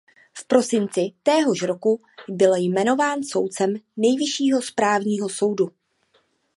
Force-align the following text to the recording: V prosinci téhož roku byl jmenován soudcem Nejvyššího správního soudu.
V 0.33 0.45
prosinci 0.47 1.11
téhož 1.23 1.61
roku 1.61 2.01
byl 2.29 2.55
jmenován 2.55 3.23
soudcem 3.23 3.73
Nejvyššího 3.97 4.61
správního 4.61 5.29
soudu. 5.29 5.71